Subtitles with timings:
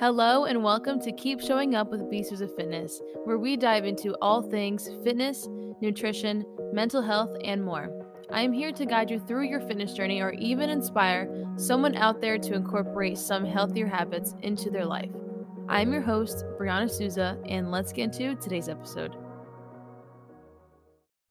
[0.00, 4.16] Hello, and welcome to Keep Showing Up with Beasters of Fitness, where we dive into
[4.22, 5.48] all things fitness,
[5.80, 7.90] nutrition, mental health, and more.
[8.30, 12.20] I am here to guide you through your fitness journey or even inspire someone out
[12.20, 15.10] there to incorporate some healthier habits into their life.
[15.68, 19.16] I am your host, Brianna Souza, and let's get into today's episode.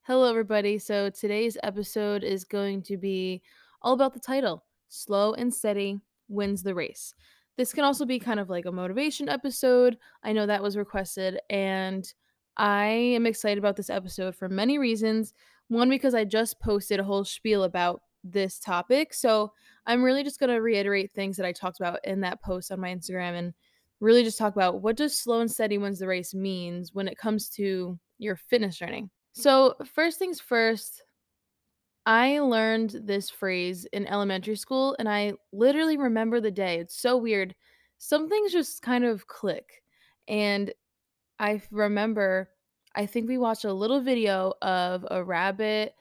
[0.02, 0.77] Hello, everybody.
[0.77, 3.43] So, today's episode is going to be
[3.81, 7.13] all about the title Slow and Steady Wins the Race.
[7.57, 9.97] This can also be kind of like a motivation episode.
[10.23, 12.11] I know that was requested, and
[12.55, 15.33] I am excited about this episode for many reasons.
[15.68, 19.13] One, because I just posted a whole spiel about this topic.
[19.13, 19.51] So
[19.85, 22.79] I'm really just going to reiterate things that I talked about in that post on
[22.79, 23.54] my Instagram and
[23.99, 27.18] really just talk about what does slow and steady wins the race means when it
[27.18, 29.10] comes to your fitness journey.
[29.33, 31.04] So, first things first,
[32.08, 36.80] I learned this phrase in elementary school and I literally remember the day.
[36.80, 37.53] It's so weird.
[37.97, 39.83] Some things just kind of click.
[40.28, 40.73] And
[41.39, 42.49] I remember,
[42.95, 45.95] I think we watched a little video of a rabbit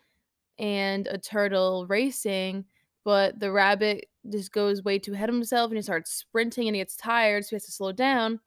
[0.59, 2.67] and a turtle racing,
[3.05, 6.77] but the rabbit just goes way too ahead of himself and he starts sprinting and
[6.77, 8.41] he gets tired, so he has to slow down.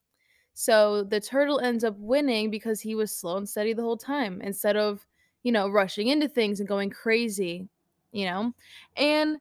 [0.53, 4.41] So the turtle ends up winning because he was slow and steady the whole time
[4.41, 5.05] instead of
[5.43, 7.67] you know, rushing into things and going crazy,
[8.11, 8.53] you know?
[8.95, 9.37] And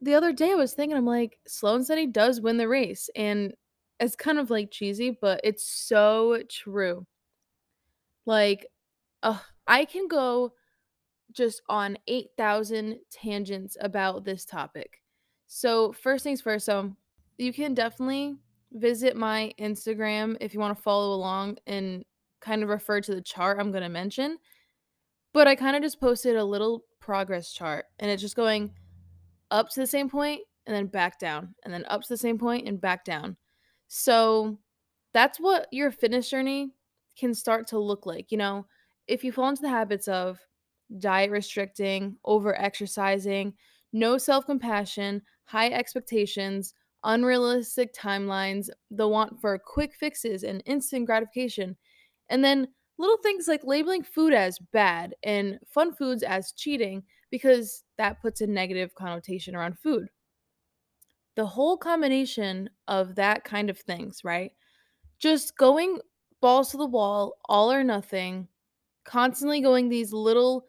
[0.00, 3.08] the other day I was thinking, I'm like, slow said he does win the race.
[3.16, 3.54] And
[3.98, 7.06] it's kind of like cheesy, but it's so true.
[8.26, 8.66] Like,
[9.22, 10.52] uh, I can go
[11.32, 15.02] just on 8,000 tangents about this topic.
[15.46, 16.92] So, first things first, so
[17.38, 18.36] you can definitely
[18.72, 22.04] visit my Instagram if you want to follow along and
[22.40, 24.38] kind of refer to the chart I'm going to mention.
[25.36, 28.72] But I kind of just posted a little progress chart and it's just going
[29.50, 32.38] up to the same point and then back down and then up to the same
[32.38, 33.36] point and back down.
[33.86, 34.58] So
[35.12, 36.72] that's what your fitness journey
[37.18, 38.32] can start to look like.
[38.32, 38.66] You know,
[39.08, 40.38] if you fall into the habits of
[41.00, 43.52] diet restricting, over exercising,
[43.92, 46.72] no self compassion, high expectations,
[47.04, 51.76] unrealistic timelines, the want for quick fixes and instant gratification,
[52.30, 57.84] and then little things like labeling food as bad and fun foods as cheating because
[57.98, 60.08] that puts a negative connotation around food.
[61.34, 64.52] The whole combination of that kind of things, right?
[65.18, 65.98] Just going
[66.40, 68.48] balls to the wall, all or nothing,
[69.04, 70.66] constantly going these little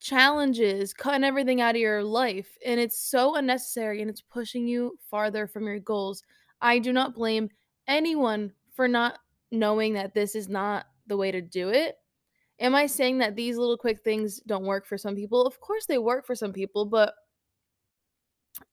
[0.00, 2.56] challenges, cutting everything out of your life.
[2.64, 6.22] And it's so unnecessary and it's pushing you farther from your goals.
[6.60, 7.50] I do not blame
[7.86, 9.18] anyone for not
[9.50, 11.96] knowing that this is not the way to do it.
[12.60, 15.46] Am I saying that these little quick things don't work for some people?
[15.46, 17.14] Of course they work for some people, but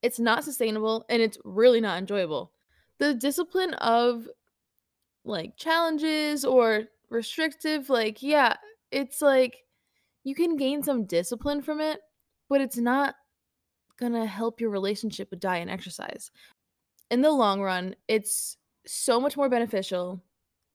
[0.02, 2.52] it's not sustainable and it's really not enjoyable.
[2.98, 4.26] The discipline of
[5.24, 8.54] like challenges or restrictive, like, yeah,
[8.90, 9.58] it's like
[10.24, 12.00] you can gain some discipline from it,
[12.48, 13.14] but it's not
[13.98, 16.30] gonna help your relationship with diet and exercise.
[17.10, 20.20] In the long run, it's so much more beneficial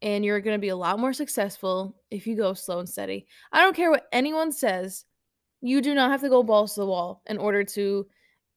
[0.02, 3.28] and you're going to be a lot more successful if you go slow and steady.
[3.52, 5.06] I don't care what anyone says.
[5.62, 8.08] You do not have to go balls to the wall in order to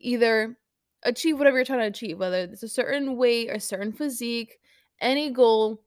[0.00, 0.56] either
[1.02, 4.58] achieve whatever you're trying to achieve, whether it's a certain weight, a certain physique,
[5.00, 5.82] any goal,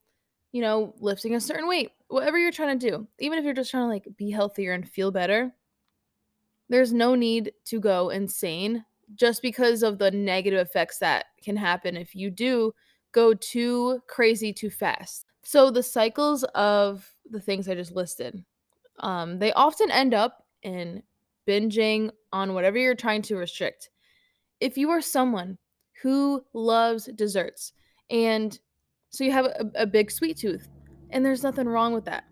[0.51, 3.07] you know, lifting a certain weight, whatever you're trying to do.
[3.19, 5.51] Even if you're just trying to like be healthier and feel better,
[6.69, 8.85] there's no need to go insane
[9.15, 12.73] just because of the negative effects that can happen if you do
[13.13, 15.26] go too crazy too fast.
[15.47, 18.43] So the cycles of the things I just listed,
[18.99, 21.03] um, they often end up in
[21.47, 23.89] binging on whatever you're trying to restrict.
[24.59, 25.57] If you are someone
[26.03, 27.71] who loves desserts
[28.09, 28.59] and
[29.09, 30.67] so you have a, a big sweet tooth,
[31.11, 32.25] and there's nothing wrong with that.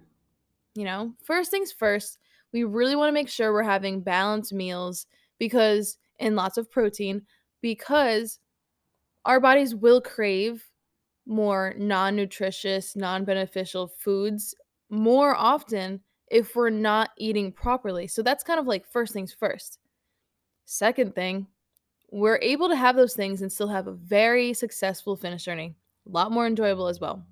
[0.74, 2.20] You know, first things first,
[2.52, 5.08] we really want to make sure we're having balanced meals
[5.40, 7.22] because, and lots of protein,
[7.62, 8.40] because
[9.24, 10.66] our bodies will crave
[11.26, 14.56] more non nutritious, non beneficial foods
[14.90, 18.08] more often if we're not eating properly.
[18.08, 19.80] So that's kind of like first things first.
[20.66, 21.48] Second thing,
[22.12, 25.76] we're able to have those things and still have a very successful finish journey.
[26.08, 27.24] A lot more enjoyable as well.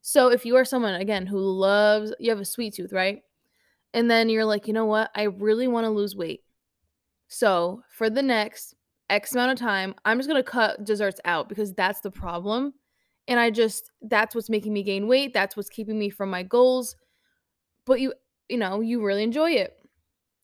[0.00, 3.22] So if you are someone again who loves you have a sweet tooth, right?
[3.94, 5.10] And then you're like, "You know what?
[5.14, 6.42] I really want to lose weight."
[7.28, 8.74] So, for the next
[9.12, 12.72] X amount of time, I'm just gonna cut desserts out because that's the problem.
[13.28, 15.34] And I just that's what's making me gain weight.
[15.34, 16.96] That's what's keeping me from my goals.
[17.84, 18.14] But you,
[18.48, 19.74] you know, you really enjoy it.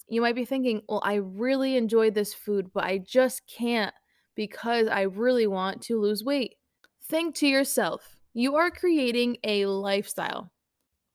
[0.09, 3.95] You might be thinking, well, I really enjoy this food, but I just can't
[4.35, 6.55] because I really want to lose weight.
[7.03, 10.53] Think to yourself you are creating a lifestyle.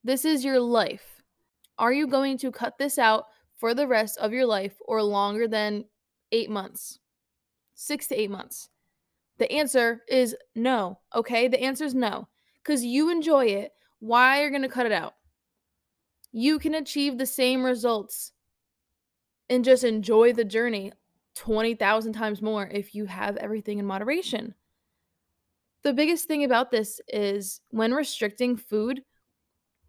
[0.04, 1.22] This is your life.
[1.78, 3.26] Are you going to cut this out
[3.60, 5.86] for the rest of your life or longer than
[6.32, 7.00] eight months?
[7.76, 8.70] Six to eight months?
[9.40, 11.00] The answer is no.
[11.16, 11.48] Okay.
[11.48, 12.28] The answer is no.
[12.64, 13.72] Because you enjoy it.
[14.00, 15.14] Why are you going to cut it out?
[16.32, 18.32] You can achieve the same results
[19.50, 20.92] and just enjoy the journey
[21.36, 24.56] 20,000 times more if you have everything in moderation.
[25.84, 29.04] The biggest thing about this is when restricting food,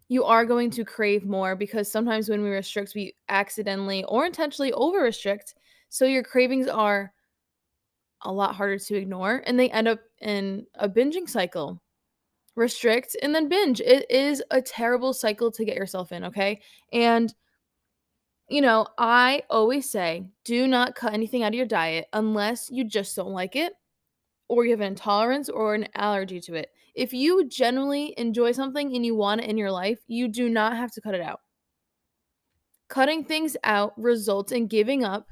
[0.09, 4.73] you are going to crave more because sometimes when we restrict, we accidentally or intentionally
[4.73, 5.55] over restrict.
[5.89, 7.13] So your cravings are
[8.25, 11.81] a lot harder to ignore and they end up in a binging cycle.
[12.56, 13.81] Restrict and then binge.
[13.81, 16.61] It is a terrible cycle to get yourself in, okay?
[16.93, 17.35] And
[18.49, 22.85] you know, I always say do not cut anything out of your diet unless you
[22.85, 23.73] just don't like it
[24.49, 26.71] or you have an intolerance or an allergy to it.
[26.94, 30.76] If you genuinely enjoy something and you want it in your life, you do not
[30.76, 31.41] have to cut it out.
[32.88, 35.29] Cutting things out results in giving up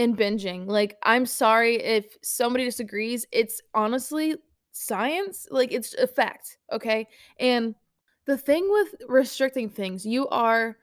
[0.00, 0.66] and binging.
[0.66, 3.26] Like, I'm sorry if somebody disagrees.
[3.32, 4.34] It's honestly
[4.72, 5.46] science.
[5.50, 6.56] Like, it's a fact.
[6.72, 7.06] Okay.
[7.38, 7.74] And
[8.26, 10.78] the thing with restricting things, you are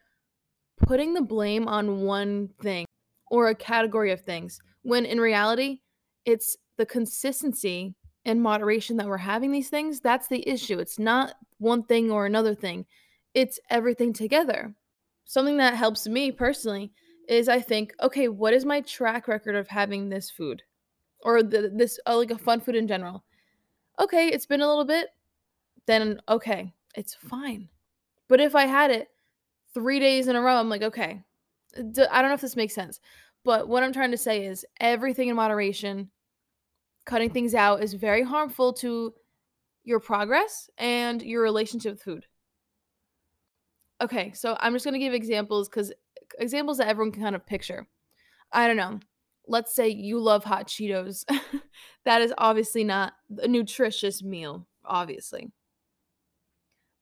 [0.85, 2.85] putting the blame on one thing
[3.31, 5.79] or a category of things when in reality,
[6.25, 9.99] it's the consistency and moderation that we're having these things.
[9.99, 10.77] That's the issue.
[10.77, 12.85] It's not one thing or another thing,
[13.33, 14.75] it's everything together.
[15.25, 16.91] Something that helps me personally
[17.27, 20.63] is I think, okay, what is my track record of having this food
[21.21, 23.23] or the, this uh, like a fun food in general?
[23.99, 25.09] Okay, it's been a little bit,
[25.85, 27.69] then okay, it's fine.
[28.27, 29.09] But if I had it
[29.73, 31.23] three days in a row, I'm like, okay,
[31.75, 32.99] I don't know if this makes sense.
[33.43, 36.09] But what I'm trying to say is everything in moderation,
[37.05, 39.13] cutting things out is very harmful to
[39.83, 42.25] your progress and your relationship with food.
[44.01, 45.91] Okay, so I'm just going to give examples because
[46.39, 47.87] examples that everyone can kind of picture.
[48.51, 48.99] I don't know.
[49.47, 51.23] Let's say you love hot Cheetos.
[52.05, 55.51] that is obviously not a nutritious meal, obviously.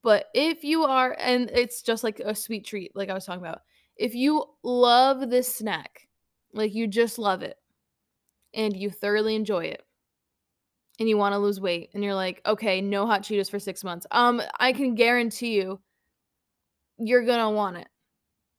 [0.03, 3.41] But if you are, and it's just like a sweet treat, like I was talking
[3.41, 3.61] about,
[3.97, 6.07] if you love this snack,
[6.53, 7.57] like you just love it,
[8.53, 9.81] and you thoroughly enjoy it,
[10.99, 13.83] and you want to lose weight, and you're like, okay, no hot Cheetos for six
[13.83, 15.81] months, um, I can guarantee you,
[16.99, 17.87] you're gonna want it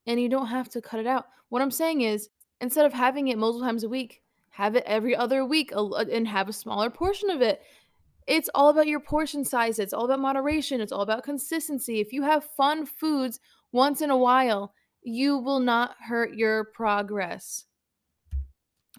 [0.06, 1.26] and you don't have to cut it out.
[1.49, 2.29] What I'm saying is,
[2.61, 6.49] instead of having it multiple times a week, have it every other week and have
[6.49, 7.61] a smaller portion of it.
[8.26, 9.79] It's all about your portion size.
[9.79, 10.81] It's all about moderation.
[10.81, 12.00] It's all about consistency.
[12.00, 13.38] If you have fun foods
[13.73, 14.73] once in a while,
[15.03, 17.67] you will not hurt your progress.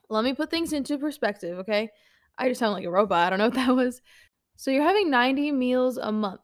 [0.09, 1.89] Let me put things into perspective, okay?
[2.37, 3.25] I just sound like a robot.
[3.25, 4.01] I don't know what that was.
[4.55, 6.41] So you're having 90 meals a month.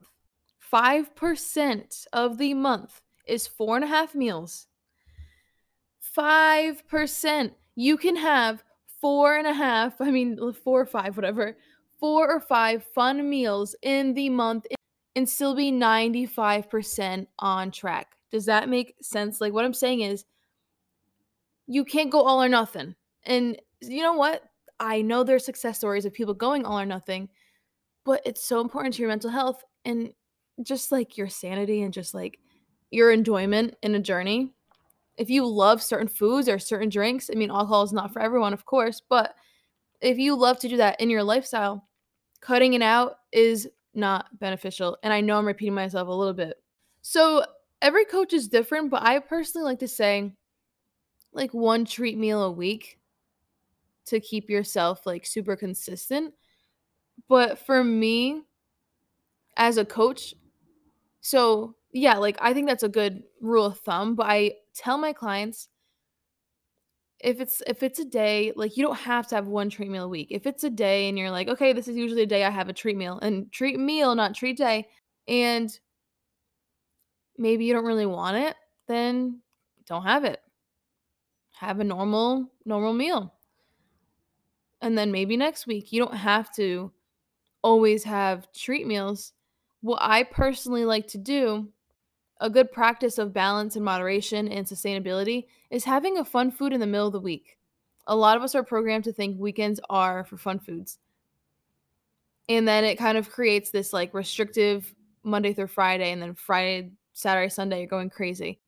[0.73, 4.67] 5% of the month is four and a half meals.
[6.17, 7.51] 5%.
[7.75, 8.63] You can have
[9.01, 11.57] four and a half, I mean, four or five, whatever,
[11.99, 14.65] four or five fun meals in the month
[15.15, 18.15] and still be 95% on track.
[18.31, 19.39] Does that make sense?
[19.39, 20.25] Like, what I'm saying is,
[21.67, 22.95] you can't go all or nothing.
[23.25, 24.43] And you know what?
[24.79, 27.29] I know there's success stories of people going all or nothing,
[28.05, 30.13] but it's so important to your mental health and
[30.61, 32.39] just like your sanity and just like
[32.93, 34.53] your enjoyment in a journey.
[35.17, 38.53] If you love certain foods or certain drinks, I mean, alcohol is not for everyone,
[38.53, 39.35] of course, but
[40.01, 41.87] if you love to do that in your lifestyle,
[42.41, 44.97] cutting it out is not beneficial.
[45.03, 46.57] And I know I'm repeating myself a little bit.
[47.01, 47.45] So
[47.81, 50.33] every coach is different, but I personally like to say
[51.31, 52.99] like one treat meal a week
[54.05, 56.33] to keep yourself like super consistent.
[57.29, 58.41] But for me,
[59.55, 60.33] as a coach,
[61.21, 65.13] so yeah, like I think that's a good rule of thumb, but I tell my
[65.13, 65.69] clients
[67.19, 70.05] if it's if it's a day, like you don't have to have one treat meal
[70.05, 70.27] a week.
[70.31, 72.67] If it's a day and you're like, okay, this is usually a day I have
[72.67, 74.87] a treat meal and treat meal, not treat day,
[75.27, 75.79] and
[77.37, 78.55] maybe you don't really want it,
[78.87, 79.39] then
[79.85, 80.41] don't have it.
[81.51, 83.35] Have a normal normal meal.
[84.81, 86.91] And then maybe next week you don't have to
[87.61, 89.31] always have treat meals.
[89.81, 91.69] What I personally like to do
[92.39, 96.79] a good practice of balance and moderation and sustainability is having a fun food in
[96.79, 97.57] the middle of the week.
[98.07, 100.99] A lot of us are programmed to think weekends are for fun foods.
[102.49, 106.91] And then it kind of creates this like restrictive Monday through Friday and then Friday,
[107.13, 108.59] Saturday, Sunday you're going crazy.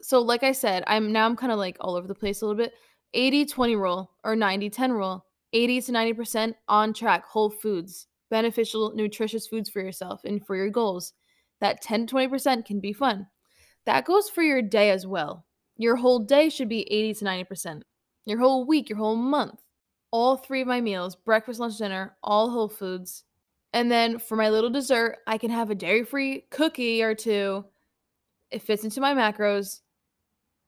[0.00, 2.46] So like I said, I'm now I'm kind of like all over the place a
[2.46, 2.74] little bit.
[3.16, 5.24] 80-20 rule or 90-10 rule.
[5.52, 10.68] 80 to 90% on track whole foods beneficial, nutritious foods for yourself and for your
[10.68, 11.12] goals.
[11.64, 13.26] That 10 to 20% can be fun.
[13.86, 15.46] That goes for your day as well.
[15.78, 17.80] Your whole day should be 80 to 90%.
[18.26, 19.62] Your whole week, your whole month.
[20.10, 23.24] All three of my meals breakfast, lunch, dinner, all whole foods.
[23.72, 27.64] And then for my little dessert, I can have a dairy free cookie or two.
[28.50, 29.80] It fits into my macros.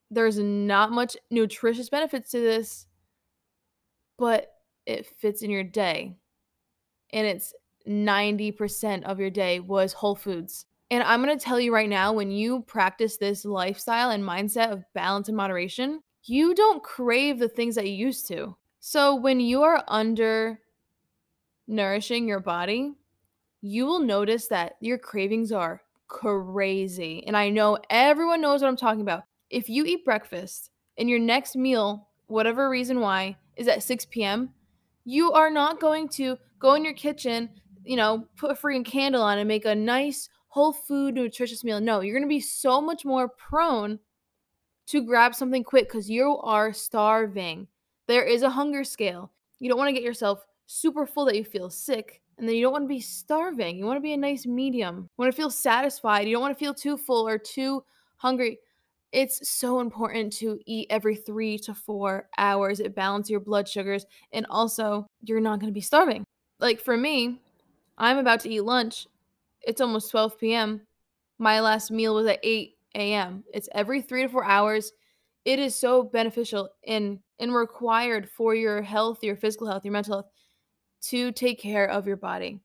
[0.09, 2.87] There's not much nutritious benefits to this,
[4.17, 4.51] but
[4.87, 6.17] it fits in your day.
[7.13, 7.53] And it's
[7.87, 10.65] 90% of your day was whole foods.
[10.89, 14.71] And I'm going to tell you right now when you practice this lifestyle and mindset
[14.71, 18.55] of balance and moderation, you don't crave the things that you used to.
[18.79, 20.59] So when you are under
[21.67, 22.93] nourishing your body,
[23.61, 27.23] you will notice that your cravings are crazy.
[27.27, 29.23] And I know everyone knows what I'm talking about.
[29.49, 34.53] If you eat breakfast and your next meal, whatever reason why, is at 6 p.m.,
[35.03, 37.49] you are not going to go in your kitchen,
[37.83, 41.79] you know, put a freaking candle on and make a nice whole food nutritious meal.
[41.79, 43.99] No, you're going to be so much more prone
[44.87, 47.67] to grab something quick because you are starving.
[48.07, 49.31] There is a hunger scale.
[49.59, 52.23] You don't want to get yourself super full that you feel sick.
[52.39, 53.77] And then you don't want to be starving.
[53.77, 54.95] You want to be a nice medium.
[54.97, 56.27] You want to feel satisfied.
[56.27, 57.83] You don't want to feel too full or too
[58.15, 58.57] hungry.
[59.11, 62.79] It's so important to eat every three to four hours.
[62.79, 64.07] It balances your blood sugars.
[64.31, 66.23] And also, you're not going to be starving.
[66.59, 67.41] Like for me,
[67.99, 69.05] I'm about to eat lunch.
[69.67, 70.81] It's almost 12 p.m.
[71.37, 73.43] My last meal was at 8 a.m.
[73.53, 74.93] It's every three to four hours.
[75.43, 80.15] It is so beneficial and, and required for your health, your physical health, your mental
[80.15, 80.31] health
[81.09, 82.61] to take care of your body.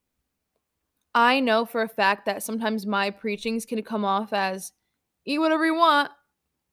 [1.13, 4.73] I know for a fact that sometimes my preachings can come off as
[5.27, 6.11] eat whatever you want.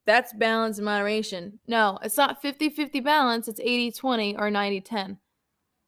[0.06, 1.58] That's balance and moderation.
[1.66, 5.18] No, it's not 50 50 balance, it's 80 20 or 90 10.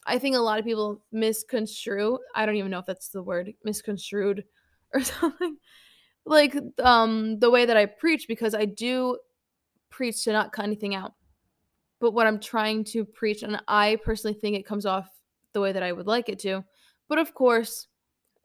[0.07, 2.19] I think a lot of people misconstrue.
[2.35, 4.45] I don't even know if that's the word, misconstrued
[4.95, 5.57] or something.
[6.25, 9.19] Like um the way that I preach because I do
[9.91, 11.15] preach to not cut anything out.
[12.01, 15.09] But what I'm trying to preach and I personally think it comes off
[15.53, 16.65] the way that I would like it to.
[17.09, 17.89] But of course,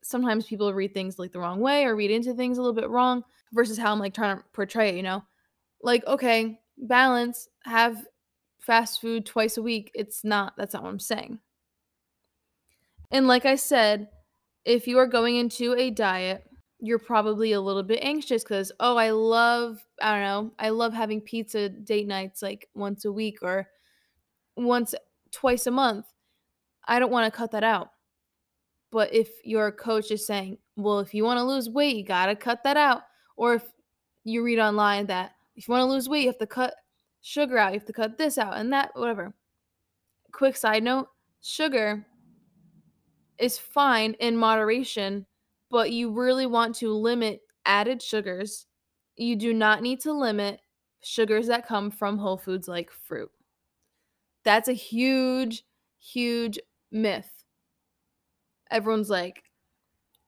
[0.04, 2.90] sometimes people read things like the wrong way or read into things a little bit
[2.90, 3.24] wrong
[3.54, 5.24] versus how I'm like trying to portray it, you know?
[5.82, 8.06] Like, okay, balance, have
[8.60, 9.92] fast food twice a week.
[9.94, 11.40] It's not, that's not what I'm saying.
[13.12, 14.10] And like I said,
[14.66, 16.44] if you are going into a diet,
[16.80, 20.94] you're probably a little bit anxious because, oh, I love, I don't know, I love
[20.94, 23.68] having pizza date nights like once a week or
[24.56, 24.94] once,
[25.32, 26.06] twice a month.
[26.88, 27.92] I don't want to cut that out.
[28.92, 32.28] But if your coach is saying, well, if you want to lose weight, you got
[32.28, 33.02] to cut that out.
[33.36, 33.64] Or if
[34.24, 36.76] you read online that if you want to lose weight, you have to cut
[37.22, 39.34] sugar out, you have to cut this out and that, whatever.
[40.32, 41.08] Quick side note
[41.42, 42.06] sugar
[43.40, 45.26] is fine in moderation,
[45.70, 48.66] but you really want to limit added sugars.
[49.16, 50.60] You do not need to limit
[51.04, 53.32] sugars that come from whole foods like fruit.
[54.44, 55.64] That's a huge,
[56.00, 56.60] huge
[56.92, 57.30] myth.
[58.72, 59.44] Everyone's like,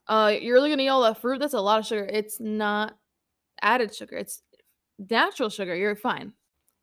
[0.08, 1.40] uh, you're really gonna eat all that fruit?
[1.40, 2.06] That's a lot of sugar.
[2.12, 2.98] It's not
[3.62, 4.42] added sugar, it's
[4.98, 5.76] natural sugar.
[5.76, 6.34] You're fine.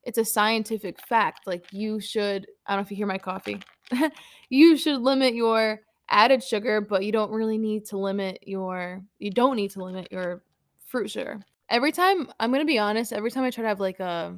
[0.03, 1.45] It's a scientific fact.
[1.45, 3.59] Like, you should, I don't know if you hear my coffee,
[4.49, 9.31] you should limit your added sugar, but you don't really need to limit your, you
[9.31, 10.43] don't need to limit your
[10.85, 11.41] fruit sugar.
[11.69, 14.35] Every time, I'm gonna be honest, every time I try to have like a,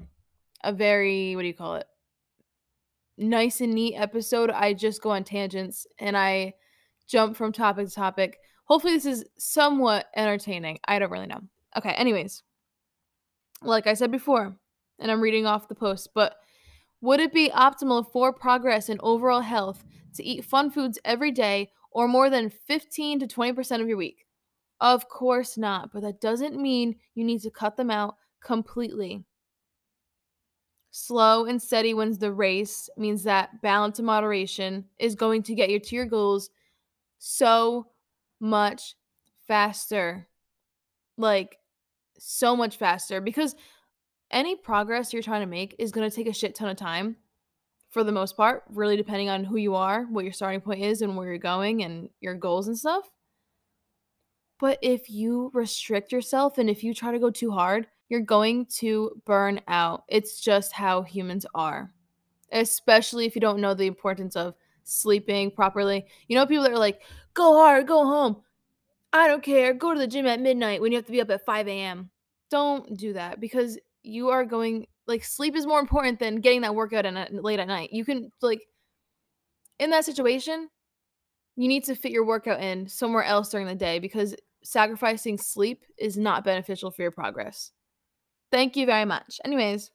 [0.63, 1.87] a very, what do you call it?
[3.19, 6.53] nice and neat episode, I just go on tangents and I
[7.07, 8.39] jump from topic to topic.
[8.65, 10.79] Hopefully, this is somewhat entertaining.
[10.87, 11.41] I don't really know.
[11.77, 12.43] Okay, anyways,
[13.61, 14.55] like I said before,
[14.99, 16.35] and I'm reading off the post, but
[17.01, 19.83] would it be optimal for progress and overall health
[20.15, 24.25] to eat fun foods every day or more than 15 to 20% of your week?
[24.81, 29.23] Of course not, but that doesn't mean you need to cut them out completely.
[30.91, 35.69] Slow and steady wins the race means that balance and moderation is going to get
[35.69, 36.49] you to your goals
[37.19, 37.87] so
[38.39, 38.95] much
[39.47, 40.27] faster.
[41.17, 41.57] Like,
[42.17, 43.55] so much faster because
[44.31, 47.17] any progress you're trying to make is going to take a shit ton of time
[47.89, 51.01] for the most part, really depending on who you are, what your starting point is,
[51.01, 53.09] and where you're going and your goals and stuff.
[54.59, 58.65] But if you restrict yourself and if you try to go too hard, you're going
[58.77, 60.03] to burn out.
[60.07, 61.91] It's just how humans are,
[62.51, 66.05] especially if you don't know the importance of sleeping properly.
[66.27, 67.01] You know, people that are like,
[67.33, 68.37] go hard, go home.
[69.13, 69.73] I don't care.
[69.73, 72.09] Go to the gym at midnight when you have to be up at 5 a.m.
[72.51, 73.77] Don't do that because
[74.09, 77.67] you are going, like, sleep is more important than getting that workout at, late at
[77.67, 77.89] night.
[77.93, 78.61] You can, like,
[79.79, 80.69] in that situation,
[81.55, 85.83] you need to fit your workout in somewhere else during the day because sacrificing sleep
[85.97, 87.71] is not beneficial for your progress.
[88.51, 89.39] Thank you very much.
[89.45, 89.91] Anyways,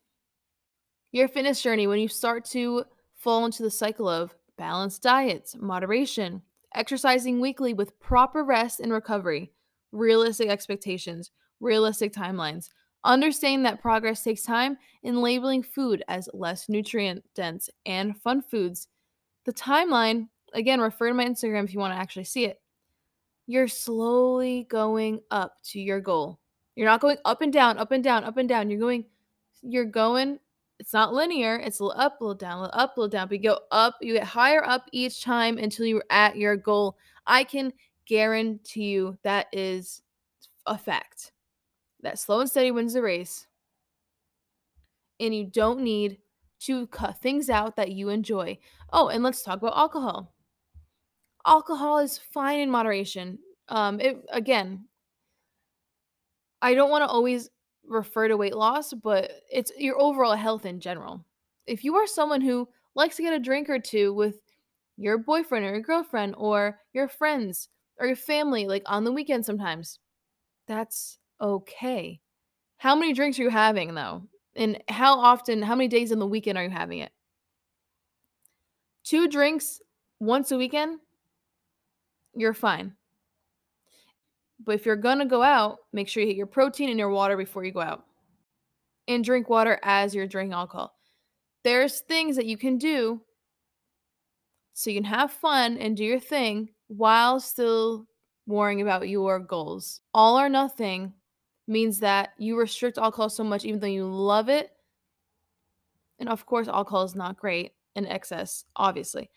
[1.12, 2.85] your fitness journey, when you start to
[3.16, 6.42] fall into the cycle of balanced diets, moderation,
[6.75, 9.52] exercising weekly with proper rest and recovery,
[9.92, 11.30] realistic expectations,
[11.61, 12.68] realistic timelines,
[13.04, 18.88] understanding that progress takes time, and labeling food as less nutrient dense and fun foods.
[19.44, 22.61] The timeline, again, refer to my Instagram if you want to actually see it.
[23.46, 26.40] You're slowly going up to your goal.
[26.76, 28.70] You're not going up and down, up and down, up and down.
[28.70, 29.04] You're going,
[29.62, 30.38] you're going
[30.78, 31.56] it's not linear.
[31.56, 33.28] It's a little up, a little down, a little up, a little down.
[33.28, 36.96] But you go up, you get higher up each time until you're at your goal.
[37.26, 37.73] I can
[38.06, 40.02] guarantee you that is
[40.66, 41.32] a fact.
[42.04, 43.46] That slow and steady wins the race.
[45.18, 46.18] And you don't need
[46.61, 48.58] to cut things out that you enjoy.
[48.92, 50.34] Oh, and let's talk about alcohol.
[51.46, 53.38] Alcohol is fine in moderation.
[53.68, 54.84] Um, it again,
[56.61, 57.49] I don't want to always
[57.87, 61.25] refer to weight loss, but it's your overall health in general.
[61.66, 64.37] If you are someone who likes to get a drink or two with
[64.99, 67.68] your boyfriend or your girlfriend or your friends
[67.99, 70.00] or your family, like on the weekend sometimes,
[70.66, 72.20] that's okay.
[72.78, 74.22] How many drinks are you having though?
[74.56, 77.12] And how often, how many days in the weekend are you having it?
[79.04, 79.80] Two drinks
[80.20, 81.00] once a weekend,
[82.34, 82.94] you're fine.
[84.64, 87.10] But if you're going to go out, make sure you hit your protein and your
[87.10, 88.04] water before you go out.
[89.06, 90.94] And drink water as you're drinking alcohol.
[91.64, 93.20] There's things that you can do
[94.72, 98.06] so you can have fun and do your thing while still
[98.46, 100.00] worrying about your goals.
[100.14, 101.12] All or nothing
[101.66, 104.71] means that you restrict alcohol so much, even though you love it.
[106.18, 109.30] And of course, alcohol is not great in excess, obviously.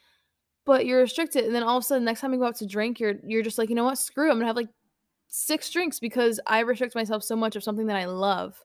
[0.65, 2.67] But you're restricted, and then all of a sudden, next time you go out to
[2.67, 4.27] drink, you're you're just like, you know what, screw.
[4.27, 4.31] It.
[4.31, 4.69] I'm gonna have like
[5.27, 8.61] six drinks because I restrict myself so much of something that I love.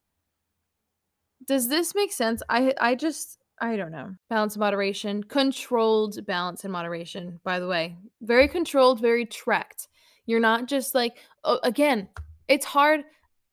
[1.47, 2.43] Does this make sense?
[2.49, 4.15] I I just I don't know.
[4.29, 7.39] Balance and moderation, controlled balance and moderation.
[7.45, 9.87] By the way, very controlled, very tracked.
[10.27, 12.09] You're not just like oh, again.
[12.49, 13.05] It's hard.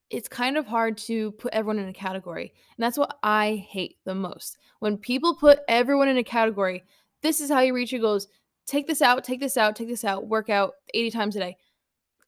[0.10, 3.98] It's kind of hard to put everyone in a category, and that's what I hate
[4.06, 4.58] the most.
[4.80, 6.84] When people put everyone in a category,
[7.22, 8.28] this is how you reach your goals.
[8.65, 10.28] Take this out, take this out, take this out.
[10.28, 11.58] Work out 80 times a day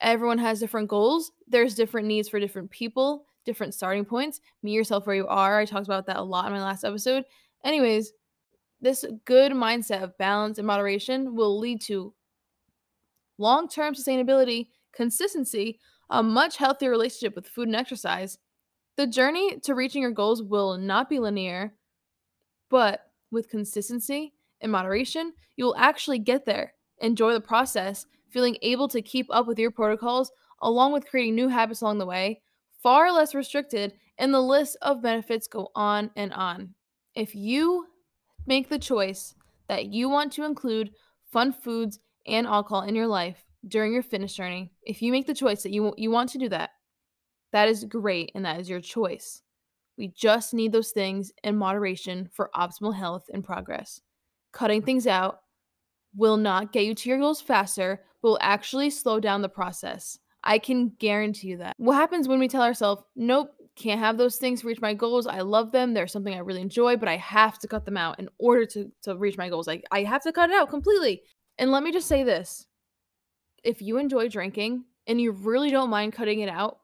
[0.01, 1.31] everyone has different goals.
[1.47, 4.41] There's different needs for different people, different starting points.
[4.63, 5.59] Meet yourself where you are.
[5.59, 7.23] I talked about that a lot in my last episode.
[7.63, 8.11] Anyways,
[8.81, 12.13] this good mindset of balance and moderation will lead to
[13.37, 15.79] long term sustainability, consistency,
[16.11, 18.37] a much healthier relationship with food and exercise.
[18.97, 21.73] The journey to reaching your goals will not be linear,
[22.69, 26.73] but with consistency and moderation, you will actually get there.
[26.99, 31.47] Enjoy the process feeling able to keep up with your protocols, along with creating new
[31.47, 32.41] habits along the way,
[32.83, 36.73] far less restricted, and the list of benefits go on and on.
[37.15, 37.87] If you
[38.45, 39.35] make the choice
[39.67, 40.91] that you want to include
[41.31, 45.33] fun foods and alcohol in your life during your fitness journey, if you make the
[45.33, 46.71] choice that you, you want to do that,
[47.51, 49.41] that is great and that is your choice.
[49.97, 54.01] We just need those things in moderation for optimal health and progress.
[54.51, 55.41] Cutting things out
[56.15, 60.17] will not get you to your goals faster, but will actually slow down the process.
[60.43, 61.75] I can guarantee you that.
[61.77, 65.27] What happens when we tell ourselves, nope, can't have those things to reach my goals.
[65.27, 65.93] I love them.
[65.93, 68.91] They're something I really enjoy, but I have to cut them out in order to,
[69.03, 69.67] to reach my goals.
[69.67, 71.21] Like I have to cut it out completely.
[71.57, 72.65] And let me just say this.
[73.63, 76.79] If you enjoy drinking and you really don't mind cutting it out,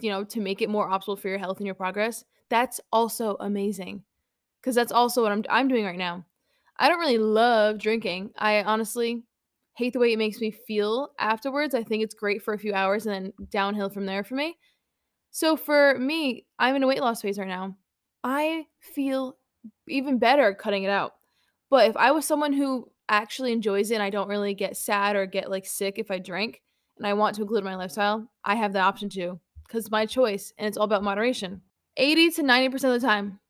[0.00, 3.36] you know, to make it more optimal for your health and your progress, that's also
[3.40, 4.04] amazing.
[4.62, 6.24] Cuz that's also what I'm I'm doing right now.
[6.76, 8.32] I don't really love drinking.
[8.38, 9.24] I honestly
[9.74, 11.74] hate the way it makes me feel afterwards.
[11.74, 14.58] I think it's great for a few hours and then downhill from there for me.
[15.30, 17.76] So for me, I'm in a weight loss phase right now.
[18.24, 19.36] I feel
[19.88, 21.14] even better cutting it out.
[21.70, 25.16] But if I was someone who actually enjoys it and I don't really get sad
[25.16, 26.62] or get like sick if I drink
[26.96, 27.78] and I want to include my mm.
[27.78, 31.60] lifestyle, I have the option to because it's my choice and it's all about moderation.
[31.96, 33.40] 80 to 90% of the time,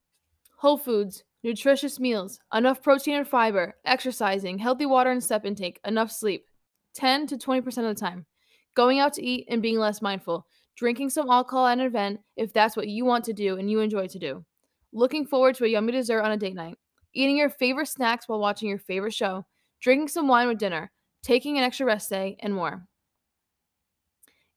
[0.56, 6.10] whole foods, nutritious meals, enough protein and fiber, exercising, healthy water and step intake, enough
[6.10, 6.46] sleep.
[6.94, 8.26] 10 to 20% of the time.
[8.74, 10.46] Going out to eat and being less mindful.
[10.76, 13.80] Drinking some alcohol at an event if that's what you want to do and you
[13.80, 14.44] enjoy to do.
[14.92, 16.76] Looking forward to a yummy dessert on a date night.
[17.12, 19.44] Eating your favorite snacks while watching your favorite show.
[19.80, 20.90] Drinking some wine with dinner.
[21.22, 22.86] Taking an extra rest day, and more.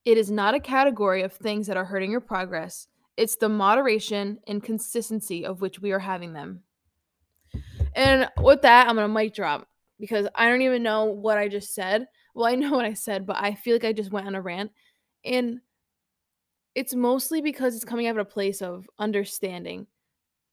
[0.05, 2.87] It is not a category of things that are hurting your progress.
[3.15, 6.63] It's the moderation and consistency of which we are having them.
[7.95, 9.67] And with that, I'm gonna mic drop.
[9.99, 12.07] because I don't even know what I just said.
[12.33, 14.41] Well, I know what I said, but I feel like I just went on a
[14.41, 14.71] rant.
[15.23, 15.59] And
[16.75, 19.87] it's mostly because it's coming out of a place of understanding.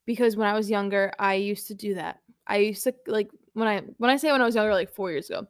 [0.06, 2.20] Because when I was younger, I used to do that.
[2.46, 3.30] I used to like
[3.60, 5.46] when I when I say when I was younger, like four years ago.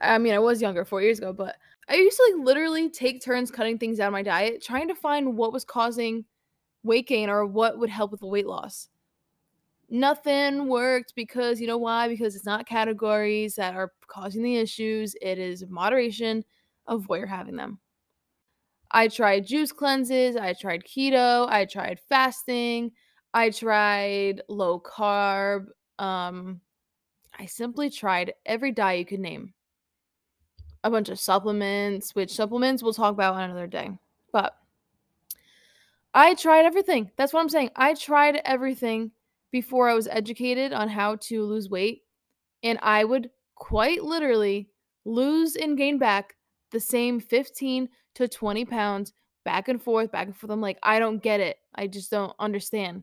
[0.00, 1.56] I mean, I was younger four years ago, but
[1.88, 4.94] I used to like literally take turns cutting things out of my diet, trying to
[4.94, 6.24] find what was causing
[6.82, 8.88] weight gain or what would help with the weight loss.
[9.90, 12.08] Nothing worked because you know why?
[12.08, 15.16] Because it's not categories that are causing the issues.
[15.20, 16.44] It is moderation
[16.86, 17.80] of where you're having them.
[18.92, 22.90] I tried juice cleanses, I tried keto, I tried fasting,
[23.32, 25.66] I tried low carb.
[25.98, 26.60] Um,
[27.40, 29.54] I simply tried every diet you could name.
[30.84, 33.90] A bunch of supplements, which supplements we'll talk about on another day.
[34.30, 34.54] But
[36.12, 37.10] I tried everything.
[37.16, 37.70] That's what I'm saying.
[37.76, 39.12] I tried everything
[39.50, 42.02] before I was educated on how to lose weight.
[42.62, 44.68] And I would quite literally
[45.06, 46.34] lose and gain back
[46.72, 49.14] the same 15 to 20 pounds
[49.46, 50.50] back and forth, back and forth.
[50.50, 51.56] I'm like, I don't get it.
[51.74, 53.02] I just don't understand.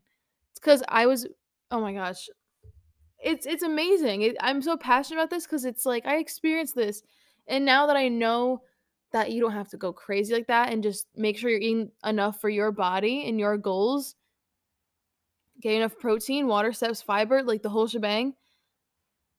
[0.52, 1.26] It's because I was,
[1.72, 2.30] oh my gosh,
[3.24, 4.22] it's it's amazing.
[4.22, 7.04] It, I'm so passionate about this because it's like I experienced this,
[7.48, 8.62] and now that I know
[9.14, 11.92] that you don't have to go crazy like that, and just make sure you're eating
[12.06, 14.16] enough for your body and your goals,
[15.62, 18.34] get enough protein, water, steps, fiber, like the whole shebang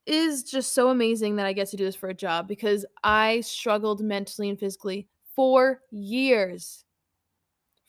[0.08, 3.42] is just so amazing that I get to do this for a job because I
[3.42, 6.84] struggled mentally and physically for years.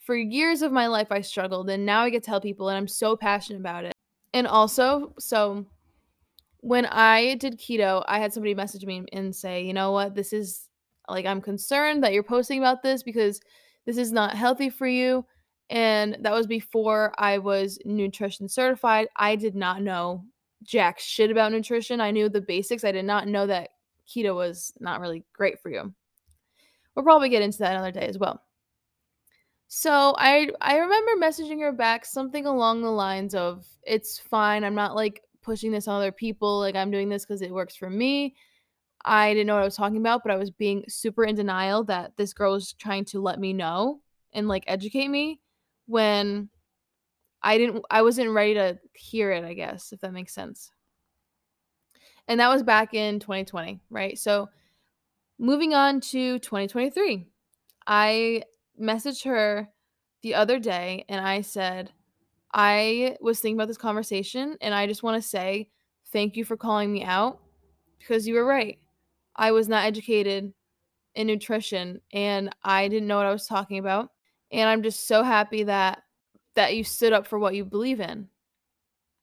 [0.00, 2.76] For years of my life, I struggled, and now I get to help people, and
[2.76, 3.92] I'm so passionate about it.
[4.34, 5.66] And also, so
[6.60, 10.32] when I did keto, I had somebody message me and say, you know what, this
[10.32, 10.68] is
[11.08, 13.40] like, I'm concerned that you're posting about this because
[13.86, 15.24] this is not healthy for you.
[15.70, 19.08] And that was before I was nutrition certified.
[19.16, 20.24] I did not know
[20.62, 22.00] jack shit about nutrition.
[22.00, 22.84] I knew the basics.
[22.84, 23.70] I did not know that
[24.08, 25.94] keto was not really great for you.
[26.94, 28.42] We'll probably get into that another day as well.
[29.68, 34.64] So I I remember messaging her back something along the lines of it's fine.
[34.64, 36.60] I'm not like pushing this on other people.
[36.60, 38.36] Like I'm doing this cuz it works for me.
[39.04, 41.82] I didn't know what I was talking about, but I was being super in denial
[41.84, 44.00] that this girl was trying to let me know
[44.32, 45.40] and like educate me
[45.86, 46.50] when
[47.42, 50.70] I didn't I wasn't ready to hear it, I guess, if that makes sense.
[52.28, 54.16] And that was back in 2020, right?
[54.16, 54.50] So
[55.36, 57.26] moving on to 2023.
[57.88, 58.44] I
[58.80, 59.68] messaged her
[60.22, 61.90] the other day and I said,
[62.52, 65.70] I was thinking about this conversation and I just want to say
[66.12, 67.40] thank you for calling me out
[67.98, 68.78] because you were right.
[69.36, 70.52] I was not educated
[71.14, 74.10] in nutrition and I didn't know what I was talking about.
[74.50, 76.02] And I'm just so happy that
[76.56, 78.28] that you stood up for what you believe in.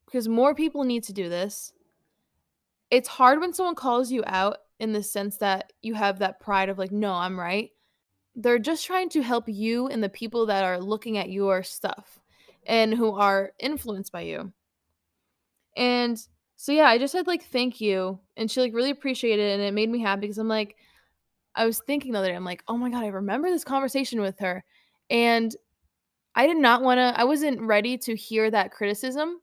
[0.05, 1.73] Because more people need to do this.
[2.89, 6.69] It's hard when someone calls you out in the sense that you have that pride
[6.69, 7.71] of like, no, I'm right.
[8.33, 12.19] They're just trying to help you and the people that are looking at your stuff
[12.67, 14.51] and who are influenced by you.
[15.75, 16.19] And
[16.57, 18.19] so yeah, I just said like thank you.
[18.35, 20.75] And she like really appreciated it and it made me happy because I'm like,
[21.55, 24.21] I was thinking the other day, I'm like, oh my God, I remember this conversation
[24.21, 24.63] with her.
[25.09, 25.55] And
[26.35, 29.41] I did not want to, I wasn't ready to hear that criticism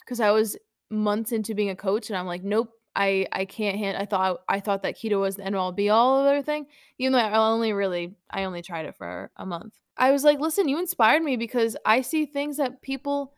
[0.00, 0.56] because I was
[0.90, 4.40] months into being a coach and I'm like, nope, I I can't hand I thought
[4.48, 6.66] I thought that keto was the end all be all of everything,
[6.98, 9.74] even though I only really I only tried it for a month.
[9.96, 13.34] I was like, listen, you inspired me because I see things that people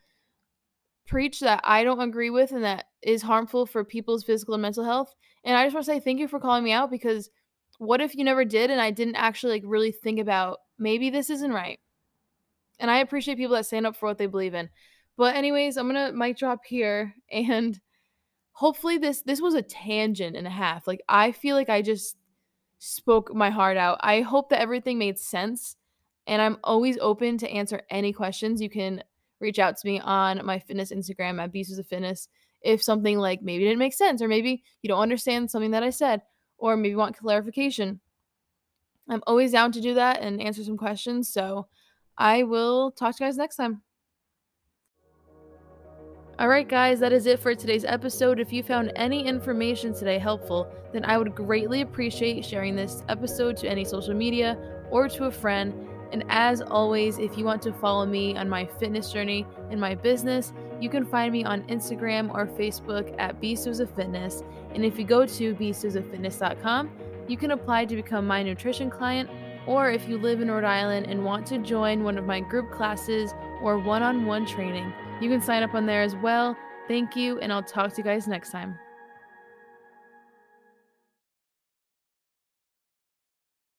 [1.05, 4.85] preach that I don't agree with and that is harmful for people's physical and mental
[4.85, 5.13] health.
[5.43, 7.29] And I just want to say thank you for calling me out because
[7.77, 11.29] what if you never did and I didn't actually like really think about maybe this
[11.29, 11.79] isn't right.
[12.79, 14.69] And I appreciate people that stand up for what they believe in.
[15.17, 17.79] But anyways, I'm gonna mic drop here and
[18.53, 20.87] hopefully this this was a tangent and a half.
[20.87, 22.17] Like I feel like I just
[22.79, 23.99] spoke my heart out.
[24.01, 25.75] I hope that everything made sense
[26.27, 28.61] and I'm always open to answer any questions.
[28.61, 29.03] You can
[29.39, 32.29] reach out to me on my fitness Instagram at Beasts of Fitness
[32.61, 35.89] if something like maybe didn't make sense or maybe you don't understand something that I
[35.89, 36.21] said
[36.57, 37.99] or maybe want clarification.
[39.09, 41.27] I'm always down to do that and answer some questions.
[41.27, 41.67] So
[42.17, 43.81] I will talk to you guys next time.
[46.41, 48.39] Alright, guys, that is it for today's episode.
[48.39, 53.55] If you found any information today helpful, then I would greatly appreciate sharing this episode
[53.57, 54.57] to any social media
[54.89, 55.87] or to a friend.
[56.11, 59.93] And as always, if you want to follow me on my fitness journey and my
[59.93, 63.35] business, you can find me on Instagram or Facebook at
[63.79, 64.43] of Fitness.
[64.73, 66.89] And if you go to beastosfitness.com,
[67.27, 69.29] you can apply to become my nutrition client
[69.67, 72.71] or if you live in Rhode Island and want to join one of my group
[72.71, 76.57] classes or one on one training, you can sign up on there as well.
[76.87, 78.77] Thank you, and I'll talk to you guys next time.